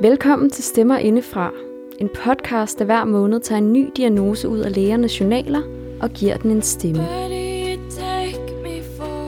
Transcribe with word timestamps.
Velkommen 0.00 0.50
til 0.50 0.64
Stemmer 0.64 0.96
Indefra, 0.96 1.52
en 1.98 2.08
podcast, 2.24 2.78
der 2.78 2.84
hver 2.84 3.04
måned 3.04 3.40
tager 3.40 3.58
en 3.58 3.72
ny 3.72 3.90
diagnose 3.96 4.48
ud 4.48 4.58
af 4.58 4.74
lægernes 4.74 5.20
journaler 5.20 5.62
og 6.00 6.10
giver 6.10 6.36
den 6.36 6.50
en 6.50 6.62
stemme. 6.62 7.02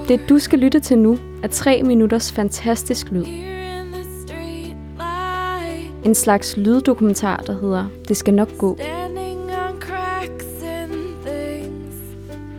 Det 0.09 0.21
du 0.29 0.39
skal 0.39 0.59
lytte 0.59 0.81
til 0.81 0.99
nu 0.99 1.19
er 1.43 1.49
tre 1.49 1.83
minutters 1.83 2.33
fantastisk 2.33 3.11
lyd. 3.11 3.25
En 6.05 6.15
slags 6.15 6.57
lyddokumentar, 6.57 7.37
der 7.37 7.61
hedder 7.61 7.87
Det 8.09 8.17
skal 8.17 8.35
nok 8.35 8.59
gå. 8.59 8.79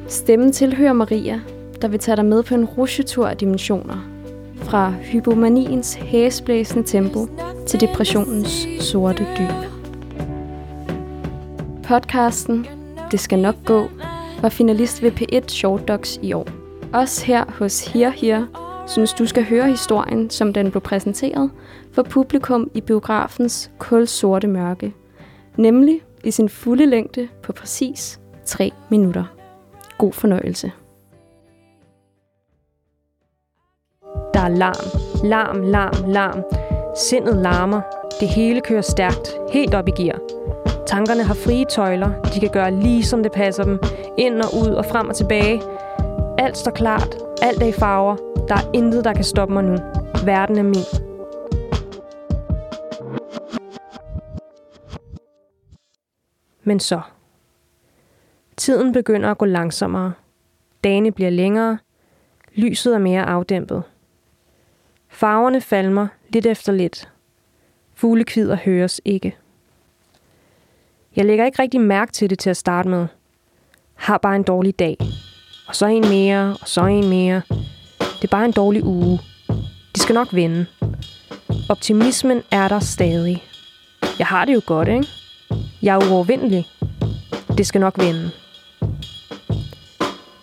Stemmen 0.07 0.51
tilhører 0.51 0.93
Maria, 0.93 1.41
der 1.81 1.87
vil 1.87 1.99
tage 1.99 2.15
dig 2.15 2.25
med 2.25 2.43
på 2.43 2.55
en 2.55 2.65
rusjetur 2.65 3.27
af 3.27 3.37
dimensioner. 3.37 4.07
Fra 4.55 4.91
hypomaniens 4.91 5.93
hæsblæsende 5.93 6.83
tempo 6.87 7.27
til 7.67 7.81
depressionens 7.81 8.67
sorte 8.79 9.27
dyb. 9.37 9.69
Podcasten 11.83 12.67
Det 13.11 13.19
skal 13.19 13.39
nok 13.39 13.55
gå 13.65 13.87
var 14.41 14.49
finalist 14.49 15.03
ved 15.03 15.11
P1 15.11 15.47
Short 15.47 15.87
Docs 15.87 16.19
i 16.21 16.33
år. 16.33 16.47
Også 16.93 17.25
her 17.25 17.45
hos 17.59 17.87
Here 17.87 18.11
Here 18.11 18.47
synes 18.87 19.13
du 19.13 19.25
skal 19.25 19.45
høre 19.45 19.67
historien, 19.67 20.29
som 20.29 20.53
den 20.53 20.71
blev 20.71 20.81
præsenteret 20.81 21.51
for 21.93 22.03
publikum 22.03 22.71
i 22.73 22.81
biografens 22.81 23.71
kulsorte 23.77 24.47
mørke. 24.47 24.93
Nemlig 25.57 26.01
i 26.23 26.31
sin 26.31 26.49
fulde 26.49 26.85
længde 26.85 27.27
på 27.43 27.53
præcis 27.53 28.19
3 28.45 28.71
minutter. 28.89 29.23
God 29.97 30.13
fornøjelse. 30.13 30.71
Der 34.33 34.39
er 34.39 34.49
larm, 34.49 34.85
larm, 35.23 35.61
larm, 35.61 36.09
larm. 36.11 36.70
Sindet 37.09 37.37
larmer. 37.37 37.81
Det 38.19 38.27
hele 38.27 38.61
kører 38.61 38.81
stærkt, 38.81 39.37
helt 39.51 39.73
op 39.73 39.87
i 39.87 39.91
gear. 39.91 40.19
Tankerne 40.87 41.23
har 41.23 41.33
frie 41.33 41.65
tøjler. 41.65 42.21
De 42.21 42.39
kan 42.39 42.49
gøre 42.53 42.71
lige 42.71 43.03
som 43.03 43.23
det 43.23 43.31
passer 43.31 43.63
dem. 43.63 43.79
Ind 44.17 44.41
og 44.41 44.49
ud 44.61 44.73
og 44.73 44.85
frem 44.85 45.09
og 45.09 45.15
tilbage. 45.15 45.61
Alt 46.37 46.57
står 46.57 46.71
klart. 46.71 47.15
Alt 47.41 47.63
er 47.63 47.67
i 47.67 47.71
farver. 47.71 48.15
Der 48.47 48.55
er 48.55 48.71
intet, 48.73 49.05
der 49.05 49.13
kan 49.13 49.23
stoppe 49.23 49.53
mig 49.53 49.63
nu. 49.63 49.77
Verden 50.25 50.57
er 50.57 50.63
min. 50.63 50.85
Men 56.63 56.79
så. 56.79 57.01
Tiden 58.57 58.93
begynder 58.93 59.31
at 59.31 59.37
gå 59.37 59.45
langsommere. 59.45 60.13
Dagene 60.83 61.11
bliver 61.11 61.29
længere. 61.29 61.77
Lyset 62.55 62.95
er 62.95 62.99
mere 62.99 63.23
afdæmpet. 63.23 63.83
Farverne 65.13 65.61
falmer 65.61 66.07
lidt 66.29 66.45
efter 66.45 66.73
lidt. 66.73 67.09
Fuglekvider 67.95 68.57
høres 68.65 69.01
ikke. 69.05 69.35
Jeg 71.15 71.25
lægger 71.25 71.45
ikke 71.45 71.61
rigtig 71.61 71.81
mærke 71.81 72.11
til 72.11 72.29
det 72.29 72.39
til 72.39 72.49
at 72.49 72.57
starte 72.57 72.89
med. 72.89 73.07
Har 73.95 74.17
bare 74.17 74.35
en 74.35 74.43
dårlig 74.43 74.79
dag. 74.79 74.97
Og 75.67 75.75
så 75.75 75.85
en 75.85 76.09
mere, 76.09 76.57
og 76.61 76.67
så 76.67 76.85
en 76.85 77.09
mere. 77.09 77.41
Det 77.99 78.23
er 78.23 78.27
bare 78.31 78.45
en 78.45 78.51
dårlig 78.51 78.83
uge. 78.83 79.19
De 79.95 79.99
skal 79.99 80.13
nok 80.13 80.33
vende. 80.33 80.65
Optimismen 81.69 82.43
er 82.51 82.67
der 82.67 82.79
stadig. 82.79 83.43
Jeg 84.19 84.27
har 84.27 84.45
det 84.45 84.53
jo 84.53 84.61
godt, 84.65 84.87
ikke? 84.87 85.07
Jeg 85.81 85.95
er 85.95 86.11
uovervindelig. 86.11 86.67
Det 87.57 87.67
skal 87.67 87.81
nok 87.81 87.97
vende. 87.97 88.31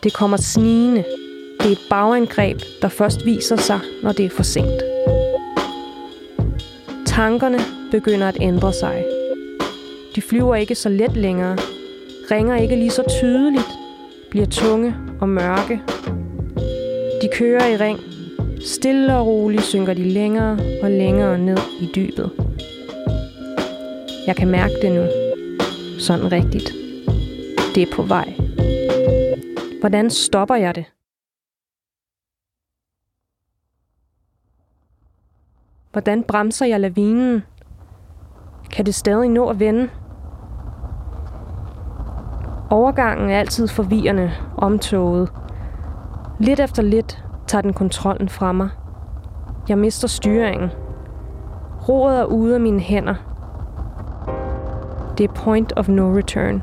Det 0.03 0.13
kommer 0.13 0.37
snigende. 0.37 1.05
Det 1.59 1.67
er 1.67 1.73
et 1.73 1.79
bagangreb, 1.91 2.61
der 2.83 2.89
først 2.89 3.27
viser 3.27 3.57
sig, 3.57 3.81
når 4.03 4.13
det 4.13 4.25
er 4.25 4.31
for 4.31 4.43
sent. 4.43 4.83
Tankerne 7.07 7.59
begynder 7.91 8.29
at 8.29 8.37
ændre 8.41 8.73
sig. 8.73 9.05
De 10.15 10.23
flyver 10.23 10.55
ikke 10.55 10.75
så 10.75 10.89
let 10.89 11.17
længere, 11.17 11.57
ringer 12.31 12.57
ikke 12.57 12.77
lige 12.77 12.91
så 12.91 13.03
tydeligt, 13.21 13.69
bliver 14.31 14.47
tunge 14.47 14.95
og 15.21 15.29
mørke. 15.29 15.81
De 17.23 17.29
kører 17.33 17.67
i 17.67 17.77
ring. 17.77 18.01
Stille 18.65 19.17
og 19.17 19.27
roligt 19.27 19.63
synker 19.63 19.95
de 19.95 20.05
længere 20.05 20.59
og 20.83 20.91
længere 20.91 21.39
ned 21.39 21.59
i 21.81 21.89
dybet. 21.95 22.31
Jeg 24.27 24.37
kan 24.37 24.49
mærke 24.49 24.75
det 24.83 24.93
nu. 24.93 25.05
Sådan 25.99 26.33
rigtigt. 26.33 26.73
Det 27.75 27.83
er 27.83 27.93
på 27.93 28.03
vej. 28.03 28.33
Hvordan 29.81 30.11
stopper 30.11 30.55
jeg 30.55 30.75
det? 30.75 30.85
Hvordan 35.99 36.23
bremser 36.23 36.67
jeg 36.67 36.81
lavinen? 36.81 37.43
Kan 38.71 38.87
det 38.87 38.95
stadig 38.95 39.31
nå 39.31 39.49
at 39.49 39.61
vende? 39.61 39.89
Overgangen 42.71 43.31
er 43.31 43.39
altid 43.39 43.69
forvirrende, 43.69 44.31
omtoget. 44.57 45.33
Lidt 46.39 46.61
efter 46.61 46.83
lidt 46.83 47.25
tager 47.47 47.63
den 47.63 47.73
kontrollen 47.73 48.29
fra 48.29 48.53
mig. 48.53 48.69
Jeg 49.69 49.79
mister 49.79 50.09
styringen. 50.09 50.71
Roret 51.89 52.21
er 52.21 52.25
ude 52.25 52.55
af 52.55 52.61
mine 52.61 52.81
hænder. 52.81 53.15
Det 55.19 55.25
er 55.29 55.33
point 55.35 55.73
of 55.77 55.89
no 55.89 56.17
return. 56.17 56.63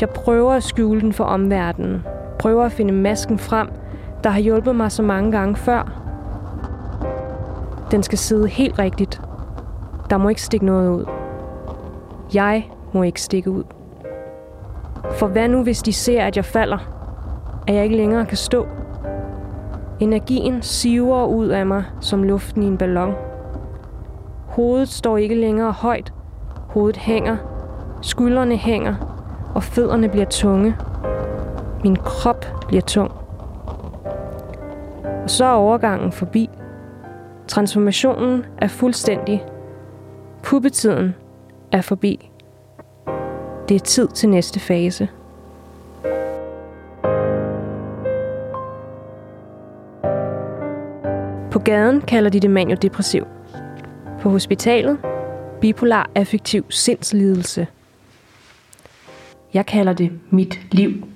Jeg 0.00 0.10
prøver 0.10 0.52
at 0.52 0.62
skjule 0.62 1.00
den 1.00 1.12
for 1.12 1.24
omverdenen. 1.24 2.04
Prøver 2.38 2.64
at 2.64 2.72
finde 2.72 2.92
masken 2.92 3.38
frem, 3.38 3.68
der 4.24 4.30
har 4.30 4.40
hjulpet 4.40 4.76
mig 4.76 4.92
så 4.92 5.02
mange 5.02 5.32
gange 5.32 5.56
før. 5.56 5.97
Den 7.90 8.02
skal 8.02 8.18
sidde 8.18 8.48
helt 8.48 8.78
rigtigt. 8.78 9.20
Der 10.10 10.16
må 10.16 10.28
ikke 10.28 10.42
stikke 10.42 10.66
noget 10.66 10.90
ud. 10.90 11.04
Jeg 12.34 12.70
må 12.92 13.02
ikke 13.02 13.22
stikke 13.22 13.50
ud. 13.50 13.64
For 15.12 15.26
hvad 15.26 15.48
nu, 15.48 15.62
hvis 15.62 15.82
de 15.82 15.92
ser, 15.92 16.24
at 16.24 16.36
jeg 16.36 16.44
falder? 16.44 16.78
At 17.66 17.74
jeg 17.74 17.84
ikke 17.84 17.96
længere 17.96 18.26
kan 18.26 18.36
stå? 18.36 18.66
Energien 20.00 20.62
siver 20.62 21.26
ud 21.26 21.48
af 21.48 21.66
mig 21.66 21.84
som 22.00 22.22
luften 22.22 22.62
i 22.62 22.66
en 22.66 22.78
ballon. 22.78 23.14
Hovedet 24.48 24.88
står 24.88 25.16
ikke 25.16 25.34
længere 25.34 25.72
højt. 25.72 26.12
Hovedet 26.68 26.96
hænger. 26.96 27.36
Skuldrene 28.02 28.56
hænger. 28.56 28.94
Og 29.54 29.62
fødderne 29.62 30.08
bliver 30.08 30.26
tunge. 30.26 30.76
Min 31.84 31.96
krop 31.96 32.46
bliver 32.68 32.82
tung. 32.82 33.12
Og 35.22 35.30
så 35.30 35.44
er 35.44 35.52
overgangen 35.52 36.12
forbi. 36.12 36.50
Transformationen 37.48 38.44
er 38.58 38.68
fuldstændig. 38.68 39.44
Puppetiden 40.42 41.14
er 41.72 41.80
forbi. 41.80 42.30
Det 43.68 43.74
er 43.74 43.78
tid 43.78 44.08
til 44.08 44.28
næste 44.28 44.60
fase. 44.60 45.08
På 51.50 51.58
gaden 51.58 52.00
kalder 52.00 52.30
de 52.30 52.40
det 52.40 52.50
maniodepressiv. 52.50 53.26
På 54.20 54.30
hospitalet 54.30 54.98
bipolar 55.60 56.10
affektiv 56.14 56.64
sindslidelse. 56.70 57.66
Jeg 59.54 59.66
kalder 59.66 59.92
det 59.92 60.10
mit 60.30 60.60
liv. 60.70 61.08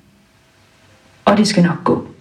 Og 1.25 1.37
det 1.37 1.49
skal 1.49 1.65
nok 1.65 1.85
gå. 1.85 2.12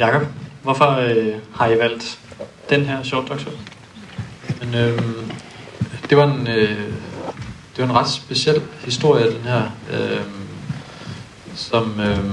Jakob, 0.00 0.22
hvorfor 0.62 0.90
øh, 0.90 1.34
har 1.54 1.66
I 1.66 1.78
valgt 1.78 2.18
den 2.70 2.84
her 2.84 3.02
short 3.02 3.28
doc 3.28 3.40
Men 4.60 4.74
øh, 4.74 5.02
det 6.10 6.18
var 6.18 6.24
en 6.24 6.46
øh, 6.46 6.78
det 7.76 7.78
var 7.78 7.84
en 7.84 7.96
ret 7.96 8.08
speciel 8.08 8.62
historie 8.84 9.24
den 9.24 9.42
her, 9.44 9.62
øh, 9.92 10.20
som 11.54 12.00
øh, 12.00 12.24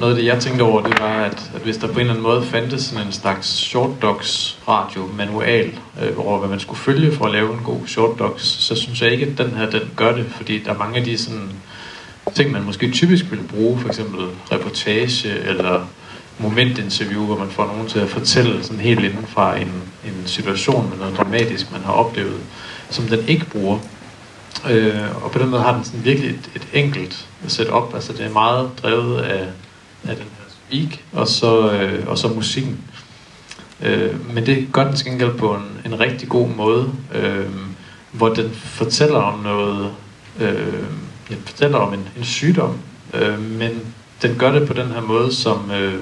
noget 0.00 0.12
af 0.12 0.18
det 0.18 0.26
jeg 0.26 0.40
tænkte 0.40 0.62
over, 0.62 0.82
det 0.82 1.00
var 1.00 1.24
at, 1.24 1.50
at 1.54 1.62
hvis 1.62 1.76
der 1.76 1.86
på 1.86 1.92
en 1.92 2.00
eller 2.00 2.12
anden 2.12 2.22
måde 2.22 2.42
fandtes 2.42 2.82
sådan 2.82 3.06
en 3.06 3.12
slags 3.12 3.48
short 3.48 3.90
docs 4.02 4.58
radio 4.68 5.06
manual 5.16 5.72
øh, 6.02 6.26
over 6.26 6.38
hvad 6.38 6.48
man 6.48 6.60
skulle 6.60 6.80
følge 6.80 7.12
for 7.12 7.24
at 7.24 7.32
lave 7.32 7.52
en 7.52 7.60
god 7.64 7.86
short 7.86 8.18
docs, 8.18 8.44
så 8.44 8.74
synes 8.74 9.02
jeg 9.02 9.12
ikke 9.12 9.26
at 9.26 9.38
den 9.38 9.50
her 9.50 9.70
den 9.70 9.90
gør 9.96 10.12
det, 10.12 10.26
fordi 10.26 10.62
der 10.62 10.72
er 10.72 10.78
mange 10.78 10.98
af 10.98 11.04
de 11.04 11.18
sådan 11.18 11.50
ting 12.34 12.52
man 12.52 12.62
måske 12.62 12.90
typisk 12.90 13.30
ville 13.30 13.44
bruge, 13.44 13.78
for 13.78 13.88
eksempel 13.88 14.26
reportage 14.52 15.28
eller 15.28 15.86
momentinterview, 16.40 17.24
hvor 17.24 17.38
man 17.38 17.50
får 17.50 17.66
nogen 17.66 17.88
til 17.88 17.98
at 17.98 18.08
fortælle 18.08 18.64
sådan 18.64 18.80
helt 18.80 19.04
inden 19.04 19.26
fra 19.26 19.56
en, 19.56 19.72
en 20.04 20.22
situation 20.26 20.90
med 20.90 20.98
noget 20.98 21.16
dramatisk, 21.16 21.72
man 21.72 21.80
har 21.80 21.92
oplevet, 21.92 22.40
som 22.90 23.04
den 23.04 23.28
ikke 23.28 23.44
bruger. 23.44 23.78
Øh, 24.70 25.24
og 25.24 25.30
på 25.30 25.38
den 25.38 25.48
måde 25.48 25.62
har 25.62 25.74
den 25.74 25.84
sådan 25.84 26.04
virkelig 26.04 26.30
et, 26.30 26.50
et 26.54 26.66
enkelt 26.72 27.26
setup, 27.46 27.94
altså 27.94 28.12
det 28.12 28.26
er 28.26 28.30
meget 28.30 28.70
drevet 28.82 29.22
af, 29.22 29.46
af 30.08 30.16
den 30.16 30.26
her 30.38 30.44
speak, 30.48 31.00
og 31.12 31.28
så, 31.28 31.72
øh, 31.72 32.08
og 32.08 32.18
så 32.18 32.28
musikken. 32.28 32.80
Øh, 33.82 34.34
men 34.34 34.46
det 34.46 34.68
gør 34.72 34.84
den 34.84 34.96
til 34.96 35.06
gengæld 35.06 35.34
på 35.34 35.54
en, 35.54 35.92
en 35.92 36.00
rigtig 36.00 36.28
god 36.28 36.48
måde. 36.48 36.92
Øh, 37.14 37.46
hvor 38.12 38.28
den 38.28 38.50
fortæller 38.54 39.18
om 39.18 39.38
noget, 39.38 39.90
øh, 40.40 40.84
den 41.28 41.38
fortæller 41.44 41.78
om 41.78 41.94
en, 41.94 42.08
en 42.18 42.24
sygdom, 42.24 42.76
øh, 43.14 43.42
men 43.42 43.70
den 44.22 44.34
gør 44.38 44.52
det 44.52 44.68
på 44.68 44.74
den 44.74 44.86
her 44.86 45.00
måde, 45.00 45.34
som 45.34 45.70
øh, 45.70 46.00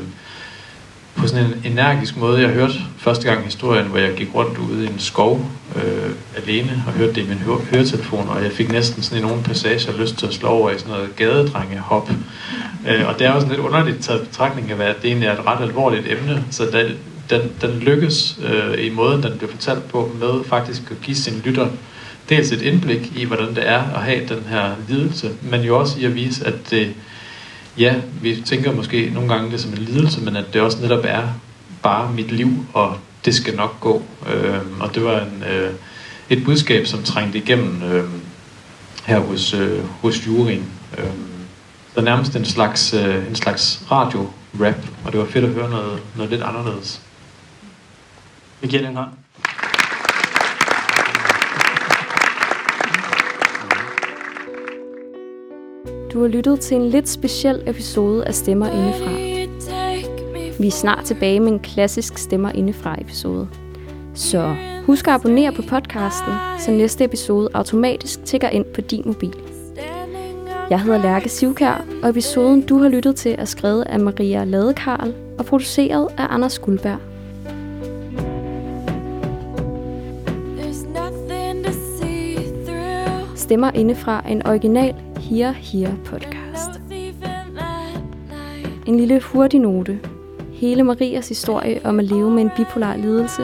på 1.18 1.28
sådan 1.28 1.44
en 1.44 1.72
energisk 1.72 2.16
måde. 2.16 2.40
Jeg 2.40 2.50
hørte 2.50 2.74
første 2.96 3.28
gang 3.28 3.44
historien, 3.44 3.86
hvor 3.86 3.98
jeg 3.98 4.14
gik 4.14 4.28
rundt 4.34 4.58
ude 4.58 4.84
i 4.84 4.86
en 4.86 4.98
skov 4.98 5.50
øh, 5.76 6.10
alene 6.36 6.84
og 6.86 6.92
hørte 6.92 7.12
det 7.12 7.24
i 7.24 7.28
min 7.28 7.38
hø- 7.38 7.64
høretelefon, 7.70 8.28
og 8.28 8.42
jeg 8.42 8.52
fik 8.52 8.72
næsten 8.72 9.02
sådan 9.02 9.18
i 9.18 9.26
nogle 9.26 9.42
passager 9.42 9.98
lyst 9.98 10.18
til 10.18 10.26
at 10.26 10.34
slå 10.34 10.48
over 10.48 10.70
i 10.70 10.78
sådan 10.78 10.92
noget 10.92 11.16
gadedrengehop. 11.16 12.10
Øh, 12.88 13.08
og 13.08 13.18
det 13.18 13.26
er 13.26 13.30
også 13.30 13.48
lidt 13.48 13.60
underligt 13.60 14.04
taget 14.04 14.28
betragtning 14.28 14.70
af, 14.70 14.88
at 14.88 14.96
det 15.02 15.08
egentlig 15.08 15.28
er 15.28 15.32
et 15.32 15.46
ret 15.46 15.62
alvorligt 15.62 16.06
emne, 16.08 16.44
så 16.50 16.64
den, 16.72 16.96
den, 17.30 17.50
den 17.60 17.78
lykkes 17.78 18.38
øh, 18.44 18.86
i 18.86 18.90
måden, 18.90 19.22
den 19.22 19.38
bliver 19.38 19.50
fortalt 19.50 19.88
på, 19.88 20.12
med 20.20 20.44
faktisk 20.44 20.82
at 20.90 20.96
give 21.02 21.16
sin 21.16 21.42
lytter 21.44 21.66
dels 22.28 22.52
et 22.52 22.62
indblik 22.62 23.12
i, 23.16 23.24
hvordan 23.24 23.54
det 23.54 23.68
er 23.68 23.82
at 23.96 24.02
have 24.02 24.20
den 24.28 24.42
her 24.48 24.70
lidelse, 24.88 25.30
men 25.42 25.60
jo 25.60 25.78
også 25.78 26.00
i 26.00 26.04
at 26.04 26.14
vise, 26.14 26.46
at 26.46 26.54
det 26.70 26.94
ja, 27.78 27.94
vi 28.22 28.42
tænker 28.46 28.72
måske 28.72 29.10
nogle 29.14 29.34
gange 29.34 29.50
det 29.50 29.60
som 29.60 29.72
en 29.72 29.78
lidelse, 29.78 30.20
men 30.20 30.36
at 30.36 30.44
det 30.52 30.60
også 30.60 30.78
netop 30.82 31.04
er 31.04 31.28
bare 31.82 32.12
mit 32.12 32.32
liv, 32.32 32.66
og 32.72 32.96
det 33.24 33.34
skal 33.34 33.56
nok 33.56 33.80
gå. 33.80 34.02
Øh, 34.34 34.80
og 34.80 34.94
det 34.94 35.04
var 35.04 35.20
en, 35.20 35.42
øh, 35.50 35.74
et 36.30 36.44
budskab, 36.44 36.86
som 36.86 37.02
trængte 37.02 37.38
igennem 37.38 37.82
øh, 37.82 38.04
her 39.06 39.18
hos, 39.18 39.54
øh, 39.54 39.84
hos 39.84 40.26
juryen. 40.26 40.64
Øh, 40.98 41.04
så 41.94 42.00
nærmest 42.00 42.36
en 42.36 42.44
slags, 42.44 42.94
øh, 42.94 43.28
en 43.28 43.34
slags 43.34 43.82
radio-rap, 43.90 44.86
og 45.04 45.12
det 45.12 45.20
var 45.20 45.26
fedt 45.26 45.44
at 45.44 45.50
høre 45.50 45.70
noget, 45.70 46.02
noget 46.16 46.30
lidt 46.30 46.42
anderledes. 46.42 47.02
Vi 48.60 48.68
giver 48.68 48.82
den 48.82 48.96
hånd. 48.96 49.10
Du 56.12 56.20
har 56.20 56.28
lyttet 56.28 56.60
til 56.60 56.76
en 56.76 56.88
lidt 56.88 57.08
speciel 57.08 57.62
episode 57.66 58.24
af 58.24 58.34
Stemmer 58.34 58.66
Indefra. 58.66 59.10
Vi 60.60 60.66
er 60.66 60.70
snart 60.70 61.04
tilbage 61.04 61.40
med 61.40 61.52
en 61.52 61.58
klassisk 61.58 62.18
Stemmer 62.18 62.50
Indefra 62.50 62.96
episode. 63.00 63.48
Så 64.14 64.54
husk 64.86 65.08
at 65.08 65.14
abonnere 65.14 65.52
på 65.52 65.62
podcasten, 65.62 66.32
så 66.58 66.70
næste 66.70 67.04
episode 67.04 67.48
automatisk 67.54 68.24
tigger 68.24 68.48
ind 68.48 68.64
på 68.64 68.80
din 68.80 69.02
mobil. 69.06 69.34
Jeg 70.70 70.80
hedder 70.80 71.02
Lærke 71.02 71.28
Sivkær, 71.28 71.84
og 72.02 72.08
episoden 72.08 72.66
du 72.66 72.78
har 72.78 72.88
lyttet 72.88 73.16
til 73.16 73.34
er 73.38 73.44
skrevet 73.44 73.82
af 73.82 74.00
Maria 74.00 74.44
Ladekarl 74.44 75.14
og 75.38 75.44
produceret 75.44 76.08
af 76.18 76.26
Anders 76.30 76.58
Guldberg. 76.58 76.98
Stemmer 83.36 83.70
indefra 83.74 84.24
en 84.28 84.46
original 84.46 84.94
Here 85.28 85.52
Here 85.52 85.96
podcast. 86.04 86.80
En 88.86 88.96
lille 88.96 89.20
hurtig 89.20 89.60
note. 89.60 90.00
Hele 90.52 90.82
Marias 90.82 91.28
historie 91.28 91.80
om 91.84 91.98
at 91.98 92.04
leve 92.04 92.30
med 92.30 92.42
en 92.42 92.50
bipolar 92.56 92.96
lidelse 92.96 93.42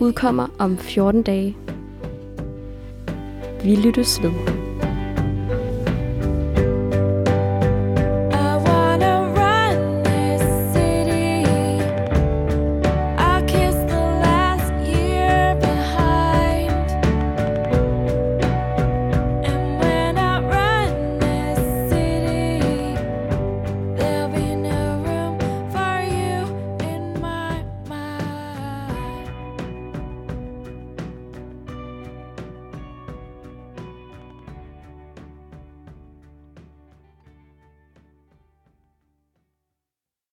udkommer 0.00 0.46
om 0.58 0.78
14 0.78 1.22
dage. 1.22 1.56
Vi 3.64 3.74
lyttes 3.74 4.22
ved. 4.22 4.30